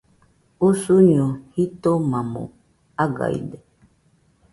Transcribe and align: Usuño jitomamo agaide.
Usuño 0.67 1.25
jitomamo 1.53 2.43
agaide. 3.03 3.59